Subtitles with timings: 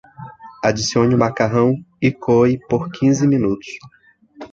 [0.63, 3.69] Adicione o macarrão e coe por quinze minutos.